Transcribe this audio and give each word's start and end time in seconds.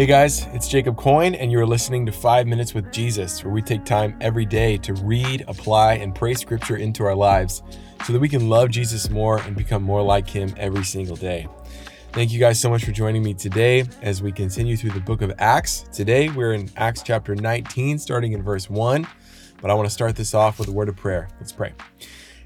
Hey 0.00 0.06
guys, 0.06 0.46
it's 0.54 0.66
Jacob 0.66 0.96
Coyne, 0.96 1.34
and 1.34 1.52
you're 1.52 1.66
listening 1.66 2.06
to 2.06 2.10
Five 2.10 2.46
Minutes 2.46 2.72
with 2.72 2.90
Jesus, 2.90 3.44
where 3.44 3.52
we 3.52 3.60
take 3.60 3.84
time 3.84 4.16
every 4.22 4.46
day 4.46 4.78
to 4.78 4.94
read, 4.94 5.44
apply, 5.46 5.96
and 5.96 6.14
pray 6.14 6.32
scripture 6.32 6.78
into 6.78 7.04
our 7.04 7.14
lives 7.14 7.62
so 8.06 8.14
that 8.14 8.18
we 8.18 8.26
can 8.26 8.48
love 8.48 8.70
Jesus 8.70 9.10
more 9.10 9.40
and 9.40 9.54
become 9.54 9.82
more 9.82 10.00
like 10.00 10.26
him 10.26 10.54
every 10.56 10.84
single 10.84 11.16
day. 11.16 11.46
Thank 12.12 12.32
you 12.32 12.40
guys 12.40 12.58
so 12.58 12.70
much 12.70 12.82
for 12.82 12.92
joining 12.92 13.22
me 13.22 13.34
today 13.34 13.84
as 14.00 14.22
we 14.22 14.32
continue 14.32 14.74
through 14.74 14.92
the 14.92 15.00
book 15.00 15.20
of 15.20 15.34
Acts. 15.36 15.84
Today 15.92 16.30
we're 16.30 16.54
in 16.54 16.70
Acts 16.78 17.02
chapter 17.02 17.34
19, 17.34 17.98
starting 17.98 18.32
in 18.32 18.42
verse 18.42 18.70
1, 18.70 19.06
but 19.60 19.70
I 19.70 19.74
want 19.74 19.86
to 19.86 19.92
start 19.92 20.16
this 20.16 20.32
off 20.32 20.58
with 20.58 20.68
a 20.68 20.72
word 20.72 20.88
of 20.88 20.96
prayer. 20.96 21.28
Let's 21.38 21.52
pray. 21.52 21.74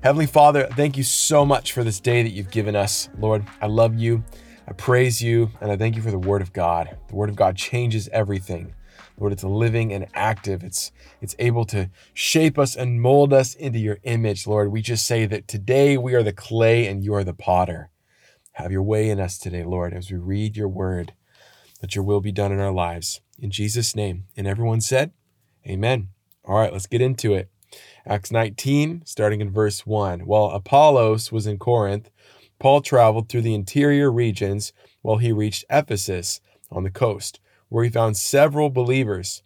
Heavenly 0.02 0.26
Father, 0.26 0.66
thank 0.72 0.96
you 0.96 1.04
so 1.04 1.46
much 1.46 1.70
for 1.70 1.84
this 1.84 2.00
day 2.00 2.24
that 2.24 2.30
you've 2.30 2.50
given 2.50 2.74
us. 2.74 3.10
Lord, 3.16 3.46
I 3.62 3.66
love 3.68 3.94
you. 3.94 4.24
I 4.66 4.72
praise 4.72 5.22
you 5.22 5.50
and 5.60 5.70
I 5.70 5.76
thank 5.76 5.96
you 5.96 6.02
for 6.02 6.10
the 6.10 6.18
word 6.18 6.40
of 6.42 6.52
God. 6.52 6.96
The 7.08 7.14
word 7.14 7.28
of 7.28 7.36
God 7.36 7.56
changes 7.56 8.08
everything. 8.12 8.74
Lord, 9.18 9.32
it's 9.32 9.44
living 9.44 9.92
and 9.92 10.06
active. 10.14 10.64
It's 10.64 10.90
it's 11.20 11.36
able 11.38 11.64
to 11.66 11.90
shape 12.12 12.58
us 12.58 12.74
and 12.74 13.00
mold 13.00 13.32
us 13.32 13.54
into 13.54 13.78
your 13.78 13.98
image, 14.02 14.46
Lord. 14.46 14.72
We 14.72 14.82
just 14.82 15.06
say 15.06 15.26
that 15.26 15.46
today 15.46 15.96
we 15.96 16.14
are 16.14 16.22
the 16.22 16.32
clay 16.32 16.86
and 16.86 17.04
you 17.04 17.14
are 17.14 17.24
the 17.24 17.34
potter. 17.34 17.90
Have 18.52 18.72
your 18.72 18.82
way 18.82 19.10
in 19.10 19.20
us 19.20 19.38
today, 19.38 19.64
Lord, 19.64 19.92
as 19.92 20.10
we 20.10 20.16
read 20.16 20.56
your 20.56 20.68
word. 20.68 21.12
That 21.80 21.94
your 21.94 22.04
will 22.04 22.20
be 22.20 22.32
done 22.32 22.50
in 22.50 22.60
our 22.60 22.72
lives. 22.72 23.20
In 23.38 23.50
Jesus' 23.50 23.94
name. 23.94 24.24
And 24.36 24.46
everyone 24.46 24.80
said, 24.80 25.12
Amen. 25.66 26.08
All 26.44 26.58
right, 26.58 26.72
let's 26.72 26.86
get 26.86 27.02
into 27.02 27.34
it. 27.34 27.50
Acts 28.06 28.30
19, 28.30 29.02
starting 29.04 29.40
in 29.40 29.50
verse 29.50 29.86
1. 29.86 30.20
While 30.20 30.46
Apollos 30.46 31.30
was 31.30 31.46
in 31.46 31.58
Corinth, 31.58 32.10
Paul 32.58 32.80
traveled 32.80 33.28
through 33.28 33.42
the 33.42 33.54
interior 33.54 34.10
regions 34.10 34.72
while 35.02 35.18
he 35.18 35.32
reached 35.32 35.64
Ephesus 35.70 36.40
on 36.70 36.84
the 36.84 36.90
coast, 36.90 37.40
where 37.68 37.84
he 37.84 37.90
found 37.90 38.16
several 38.16 38.70
believers. 38.70 39.42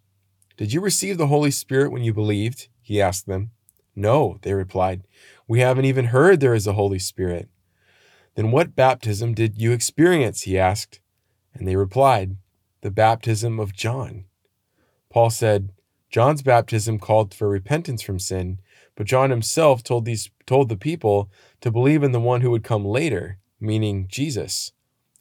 Did 0.57 0.73
you 0.73 0.81
receive 0.81 1.17
the 1.17 1.27
Holy 1.27 1.51
Spirit 1.51 1.91
when 1.91 2.03
you 2.03 2.13
believed? 2.13 2.67
He 2.81 3.01
asked 3.01 3.27
them. 3.27 3.51
No, 3.95 4.39
they 4.41 4.53
replied. 4.53 5.03
We 5.47 5.59
haven't 5.59 5.85
even 5.85 6.05
heard 6.05 6.39
there 6.39 6.53
is 6.53 6.67
a 6.67 6.73
Holy 6.73 6.99
Spirit. 6.99 7.49
Then 8.35 8.51
what 8.51 8.75
baptism 8.75 9.33
did 9.33 9.61
you 9.61 9.71
experience? 9.71 10.43
He 10.43 10.57
asked. 10.57 10.99
And 11.53 11.67
they 11.67 11.75
replied, 11.75 12.37
The 12.81 12.91
baptism 12.91 13.59
of 13.59 13.73
John. 13.73 14.25
Paul 15.09 15.29
said, 15.29 15.71
John's 16.09 16.41
baptism 16.41 16.99
called 16.99 17.33
for 17.33 17.49
repentance 17.49 18.01
from 18.01 18.19
sin, 18.19 18.59
but 18.99 19.07
John 19.07 19.29
himself 19.29 19.81
told 19.81 20.03
these 20.03 20.29
told 20.45 20.67
the 20.67 20.75
people 20.75 21.31
to 21.61 21.71
believe 21.71 22.03
in 22.03 22.11
the 22.11 22.19
one 22.19 22.41
who 22.41 22.51
would 22.51 22.65
come 22.65 22.83
later, 22.83 23.37
meaning 23.57 24.07
Jesus. 24.09 24.73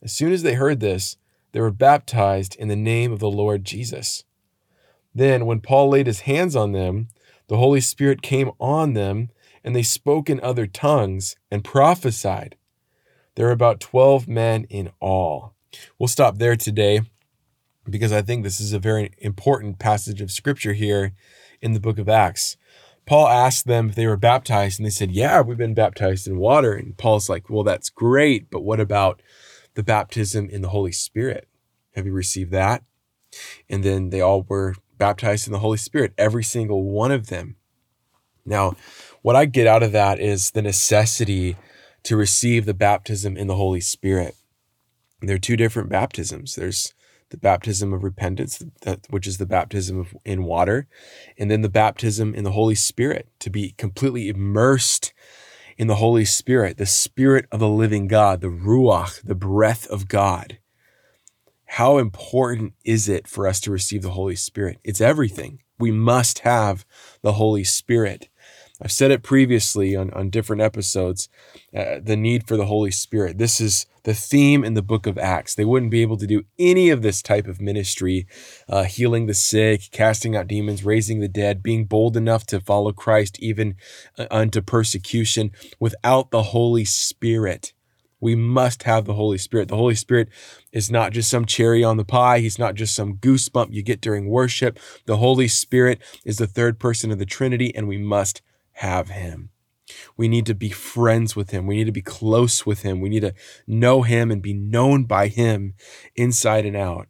As 0.02 0.12
soon 0.12 0.32
as 0.32 0.42
they 0.42 0.54
heard 0.54 0.80
this, 0.80 1.16
they 1.52 1.60
were 1.60 1.70
baptized 1.70 2.56
in 2.56 2.66
the 2.66 2.74
name 2.74 3.12
of 3.12 3.20
the 3.20 3.30
Lord 3.30 3.64
Jesus. 3.64 4.24
Then, 5.14 5.46
when 5.46 5.60
Paul 5.60 5.90
laid 5.90 6.08
his 6.08 6.22
hands 6.22 6.56
on 6.56 6.72
them, 6.72 7.06
the 7.46 7.58
Holy 7.58 7.80
Spirit 7.80 8.20
came 8.20 8.50
on 8.58 8.94
them, 8.94 9.28
and 9.62 9.76
they 9.76 9.84
spoke 9.84 10.28
in 10.28 10.40
other 10.40 10.66
tongues 10.66 11.36
and 11.48 11.62
prophesied. 11.62 12.56
There 13.36 13.46
were 13.46 13.52
about 13.52 13.78
12 13.78 14.26
men 14.26 14.64
in 14.64 14.90
all. 14.98 15.54
We'll 16.00 16.08
stop 16.08 16.38
there 16.38 16.56
today 16.56 17.02
because 17.88 18.10
I 18.10 18.22
think 18.22 18.42
this 18.42 18.58
is 18.58 18.72
a 18.72 18.80
very 18.80 19.12
important 19.18 19.78
passage 19.78 20.20
of 20.20 20.32
scripture 20.32 20.72
here 20.72 21.12
in 21.62 21.74
the 21.74 21.80
book 21.80 22.00
of 22.00 22.08
Acts. 22.08 22.56
Paul 23.08 23.28
asked 23.28 23.66
them 23.66 23.88
if 23.88 23.94
they 23.94 24.06
were 24.06 24.18
baptized, 24.18 24.78
and 24.78 24.84
they 24.84 24.90
said, 24.90 25.12
Yeah, 25.12 25.40
we've 25.40 25.56
been 25.56 25.72
baptized 25.72 26.28
in 26.28 26.36
water. 26.36 26.74
And 26.74 26.94
Paul's 26.98 27.30
like, 27.30 27.48
Well, 27.48 27.64
that's 27.64 27.88
great, 27.88 28.50
but 28.50 28.60
what 28.60 28.80
about 28.80 29.22
the 29.72 29.82
baptism 29.82 30.50
in 30.50 30.60
the 30.60 30.68
Holy 30.68 30.92
Spirit? 30.92 31.48
Have 31.94 32.04
you 32.04 32.12
received 32.12 32.52
that? 32.52 32.84
And 33.66 33.82
then 33.82 34.10
they 34.10 34.20
all 34.20 34.42
were 34.42 34.74
baptized 34.98 35.46
in 35.46 35.54
the 35.54 35.60
Holy 35.60 35.78
Spirit, 35.78 36.12
every 36.18 36.44
single 36.44 36.82
one 36.82 37.10
of 37.10 37.28
them. 37.28 37.56
Now, 38.44 38.76
what 39.22 39.36
I 39.36 39.46
get 39.46 39.66
out 39.66 39.82
of 39.82 39.92
that 39.92 40.20
is 40.20 40.50
the 40.50 40.60
necessity 40.60 41.56
to 42.02 42.14
receive 42.14 42.66
the 42.66 42.74
baptism 42.74 43.38
in 43.38 43.46
the 43.46 43.56
Holy 43.56 43.80
Spirit. 43.80 44.36
There 45.22 45.36
are 45.36 45.38
two 45.38 45.56
different 45.56 45.88
baptisms. 45.88 46.56
There's 46.56 46.92
the 47.30 47.36
baptism 47.36 47.92
of 47.92 48.02
repentance, 48.02 48.62
that, 48.82 49.06
which 49.10 49.26
is 49.26 49.38
the 49.38 49.46
baptism 49.46 49.98
of, 49.98 50.14
in 50.24 50.44
water, 50.44 50.88
and 51.38 51.50
then 51.50 51.62
the 51.62 51.68
baptism 51.68 52.34
in 52.34 52.44
the 52.44 52.52
Holy 52.52 52.74
Spirit, 52.74 53.28
to 53.40 53.50
be 53.50 53.72
completely 53.72 54.28
immersed 54.28 55.12
in 55.76 55.86
the 55.86 55.96
Holy 55.96 56.24
Spirit, 56.24 56.76
the 56.76 56.86
Spirit 56.86 57.46
of 57.52 57.60
the 57.60 57.68
living 57.68 58.08
God, 58.08 58.40
the 58.40 58.48
Ruach, 58.48 59.22
the 59.22 59.34
breath 59.34 59.86
of 59.88 60.08
God. 60.08 60.58
How 61.66 61.98
important 61.98 62.72
is 62.84 63.08
it 63.08 63.28
for 63.28 63.46
us 63.46 63.60
to 63.60 63.70
receive 63.70 64.02
the 64.02 64.10
Holy 64.10 64.36
Spirit? 64.36 64.78
It's 64.82 65.00
everything. 65.00 65.62
We 65.78 65.92
must 65.92 66.40
have 66.40 66.84
the 67.22 67.34
Holy 67.34 67.62
Spirit. 67.62 68.28
I've 68.80 68.92
said 68.92 69.10
it 69.10 69.22
previously 69.22 69.96
on, 69.96 70.10
on 70.12 70.30
different 70.30 70.62
episodes 70.62 71.28
uh, 71.76 71.96
the 72.00 72.16
need 72.16 72.46
for 72.46 72.56
the 72.56 72.66
Holy 72.66 72.90
Spirit. 72.92 73.38
This 73.38 73.60
is 73.60 73.86
the 74.04 74.14
theme 74.14 74.64
in 74.64 74.74
the 74.74 74.82
book 74.82 75.06
of 75.06 75.18
Acts. 75.18 75.54
They 75.54 75.64
wouldn't 75.64 75.90
be 75.90 76.02
able 76.02 76.16
to 76.18 76.26
do 76.26 76.44
any 76.58 76.88
of 76.88 77.02
this 77.02 77.20
type 77.20 77.46
of 77.48 77.60
ministry, 77.60 78.26
uh, 78.68 78.84
healing 78.84 79.26
the 79.26 79.34
sick, 79.34 79.90
casting 79.90 80.36
out 80.36 80.46
demons, 80.46 80.84
raising 80.84 81.20
the 81.20 81.28
dead, 81.28 81.62
being 81.62 81.86
bold 81.86 82.16
enough 82.16 82.46
to 82.46 82.60
follow 82.60 82.92
Christ 82.92 83.38
even 83.40 83.74
uh, 84.16 84.26
unto 84.30 84.62
persecution 84.62 85.50
without 85.80 86.30
the 86.30 86.44
Holy 86.44 86.84
Spirit. 86.84 87.72
We 88.20 88.34
must 88.34 88.84
have 88.84 89.04
the 89.04 89.14
Holy 89.14 89.38
Spirit. 89.38 89.68
The 89.68 89.76
Holy 89.76 89.94
Spirit 89.94 90.28
is 90.72 90.90
not 90.90 91.12
just 91.12 91.30
some 91.30 91.44
cherry 91.44 91.84
on 91.84 91.96
the 91.96 92.04
pie. 92.04 92.40
He's 92.40 92.58
not 92.58 92.74
just 92.74 92.94
some 92.94 93.16
goosebump 93.16 93.72
you 93.72 93.82
get 93.82 94.00
during 94.00 94.28
worship. 94.28 94.78
The 95.06 95.18
Holy 95.18 95.48
Spirit 95.48 96.00
is 96.24 96.38
the 96.38 96.46
third 96.46 96.80
person 96.80 97.12
of 97.12 97.18
the 97.18 97.26
Trinity, 97.26 97.74
and 97.74 97.86
we 97.86 97.98
must 97.98 98.42
have 98.78 99.08
him. 99.08 99.50
We 100.16 100.28
need 100.28 100.46
to 100.46 100.54
be 100.54 100.70
friends 100.70 101.34
with 101.34 101.50
him. 101.50 101.66
We 101.66 101.76
need 101.76 101.86
to 101.86 101.92
be 101.92 102.02
close 102.02 102.64
with 102.64 102.82
him. 102.82 103.00
We 103.00 103.08
need 103.08 103.20
to 103.20 103.34
know 103.66 104.02
him 104.02 104.30
and 104.30 104.42
be 104.42 104.52
known 104.52 105.04
by 105.04 105.28
him 105.28 105.74
inside 106.14 106.64
and 106.64 106.76
out. 106.76 107.08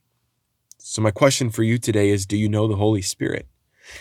So, 0.79 1.03
my 1.03 1.11
question 1.11 1.51
for 1.51 1.63
you 1.63 1.77
today 1.77 2.09
is 2.11 2.25
Do 2.25 2.37
you 2.37 2.49
know 2.49 2.67
the 2.67 2.77
Holy 2.77 3.03
Spirit? 3.03 3.49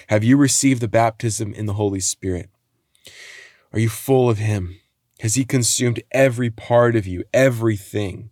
Have 0.07 0.23
you 0.23 0.37
received 0.37 0.81
the 0.81 0.87
baptism 0.87 1.53
in 1.53 1.65
the 1.65 1.73
Holy 1.73 1.99
Spirit? 1.99 2.49
Are 3.73 3.79
you 3.79 3.89
full 3.89 4.29
of 4.29 4.37
him? 4.37 4.79
Has 5.19 5.35
he 5.35 5.43
consumed 5.43 6.01
every 6.11 6.49
part 6.49 6.95
of 6.95 7.07
you, 7.07 7.23
everything? 7.33 8.29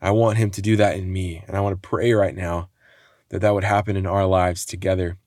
I 0.00 0.10
want 0.10 0.38
him 0.38 0.50
to 0.50 0.62
do 0.62 0.76
that 0.76 0.96
in 0.96 1.12
me. 1.12 1.42
And 1.46 1.56
I 1.56 1.60
want 1.60 1.80
to 1.80 1.88
pray 1.88 2.12
right 2.12 2.36
now 2.36 2.68
that 3.30 3.40
that 3.40 3.54
would 3.54 3.64
happen 3.64 3.96
in 3.96 4.06
our 4.06 4.26
lives 4.26 4.64
together. 4.64 5.18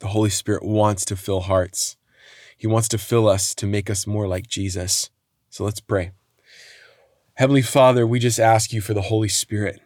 The 0.00 0.08
Holy 0.08 0.30
Spirit 0.30 0.62
wants 0.62 1.04
to 1.06 1.16
fill 1.16 1.40
hearts. 1.40 1.96
He 2.56 2.66
wants 2.66 2.88
to 2.88 2.98
fill 2.98 3.28
us 3.28 3.54
to 3.54 3.66
make 3.66 3.88
us 3.88 4.06
more 4.06 4.28
like 4.28 4.46
Jesus. 4.46 5.10
So 5.50 5.64
let's 5.64 5.80
pray. 5.80 6.12
Heavenly 7.34 7.62
Father, 7.62 8.06
we 8.06 8.18
just 8.18 8.38
ask 8.38 8.72
you 8.72 8.80
for 8.80 8.94
the 8.94 9.02
Holy 9.02 9.28
Spirit. 9.28 9.80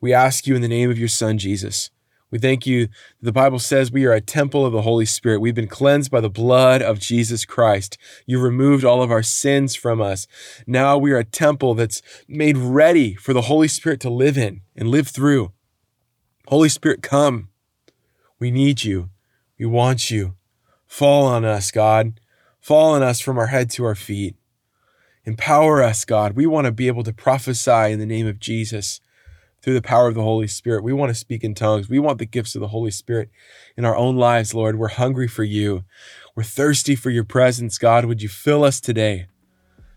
We 0.00 0.12
ask 0.12 0.46
you 0.46 0.54
in 0.54 0.62
the 0.62 0.68
name 0.68 0.90
of 0.90 0.98
your 0.98 1.08
Son, 1.08 1.36
Jesus. 1.38 1.90
We 2.30 2.38
thank 2.38 2.64
you. 2.64 2.88
The 3.20 3.32
Bible 3.32 3.58
says 3.58 3.90
we 3.90 4.04
are 4.06 4.12
a 4.12 4.20
temple 4.20 4.64
of 4.64 4.72
the 4.72 4.82
Holy 4.82 5.04
Spirit. 5.04 5.40
We've 5.40 5.54
been 5.54 5.66
cleansed 5.66 6.10
by 6.10 6.20
the 6.20 6.30
blood 6.30 6.80
of 6.80 7.00
Jesus 7.00 7.44
Christ. 7.44 7.98
You 8.24 8.40
removed 8.40 8.84
all 8.84 9.02
of 9.02 9.10
our 9.10 9.22
sins 9.22 9.74
from 9.74 10.00
us. 10.00 10.28
Now 10.66 10.96
we 10.96 11.10
are 11.10 11.18
a 11.18 11.24
temple 11.24 11.74
that's 11.74 12.02
made 12.28 12.56
ready 12.56 13.14
for 13.14 13.32
the 13.32 13.42
Holy 13.42 13.68
Spirit 13.68 14.00
to 14.00 14.10
live 14.10 14.38
in 14.38 14.60
and 14.76 14.88
live 14.88 15.08
through. 15.08 15.52
Holy 16.46 16.68
Spirit, 16.68 17.02
come. 17.02 17.48
We 18.38 18.50
need 18.52 18.84
you. 18.84 19.10
We 19.60 19.66
want 19.66 20.10
you. 20.10 20.36
Fall 20.86 21.26
on 21.26 21.44
us, 21.44 21.70
God. 21.70 22.18
Fall 22.60 22.94
on 22.94 23.02
us 23.02 23.20
from 23.20 23.36
our 23.36 23.48
head 23.48 23.68
to 23.72 23.84
our 23.84 23.94
feet. 23.94 24.34
Empower 25.26 25.82
us, 25.82 26.06
God. 26.06 26.32
We 26.32 26.46
want 26.46 26.64
to 26.64 26.72
be 26.72 26.86
able 26.86 27.02
to 27.02 27.12
prophesy 27.12 27.92
in 27.92 27.98
the 27.98 28.06
name 28.06 28.26
of 28.26 28.40
Jesus 28.40 29.02
through 29.60 29.74
the 29.74 29.82
power 29.82 30.08
of 30.08 30.14
the 30.14 30.22
Holy 30.22 30.46
Spirit. 30.46 30.82
We 30.82 30.94
want 30.94 31.10
to 31.10 31.14
speak 31.14 31.44
in 31.44 31.54
tongues. 31.54 31.90
We 31.90 31.98
want 31.98 32.16
the 32.16 32.24
gifts 32.24 32.54
of 32.54 32.62
the 32.62 32.68
Holy 32.68 32.90
Spirit 32.90 33.28
in 33.76 33.84
our 33.84 33.94
own 33.94 34.16
lives, 34.16 34.54
Lord. 34.54 34.78
We're 34.78 34.88
hungry 34.88 35.28
for 35.28 35.44
you. 35.44 35.84
We're 36.34 36.42
thirsty 36.42 36.96
for 36.96 37.10
your 37.10 37.24
presence, 37.24 37.76
God. 37.76 38.06
Would 38.06 38.22
you 38.22 38.30
fill 38.30 38.64
us 38.64 38.80
today 38.80 39.26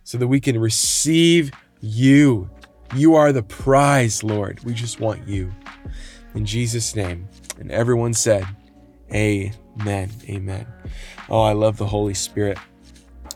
so 0.04 0.18
that 0.18 0.28
we 0.28 0.42
can 0.42 0.60
receive 0.60 1.52
you? 1.80 2.50
You 2.98 3.16
are 3.16 3.32
the 3.32 3.44
prize, 3.44 4.26
Lord. 4.26 4.62
We 4.66 4.74
just 4.74 5.00
want 5.00 5.26
you. 5.26 5.54
In 6.36 6.46
Jesus' 6.46 6.98
name. 6.98 7.30
And 7.62 7.72
everyone 7.72 8.14
said, 8.14 8.46
Amen. 9.14 10.10
Amen. 10.28 10.68
Oh, 11.30 11.42
I 11.42 11.54
love 11.54 11.78
the 11.78 11.86
Holy 11.86 12.14
Spirit. 12.14 12.58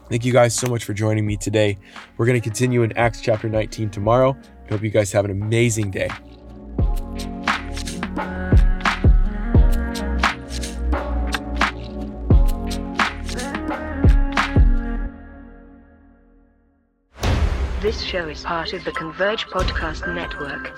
Thank 0.10 0.26
you 0.26 0.34
guys 0.34 0.56
so 0.56 0.68
much 0.68 0.86
for 0.86 0.94
joining 0.94 1.26
me 1.26 1.36
today. 1.36 1.78
We're 2.18 2.26
going 2.26 2.40
to 2.40 2.44
continue 2.44 2.84
in 2.84 2.98
Acts 2.98 3.22
chapter 3.22 3.50
19 3.50 3.90
tomorrow. 3.90 4.38
I 4.66 4.74
hope 4.74 4.82
you 4.82 4.90
guys 4.90 5.12
have 5.12 5.26
an 5.26 5.32
amazing 5.32 5.92
day. 5.92 6.10
This 17.82 18.02
show 18.02 18.28
is 18.28 18.44
part 18.44 18.74
of 18.74 18.84
the 18.84 18.92
Converge 18.92 19.46
Podcast 19.46 20.14
Network. 20.14 20.78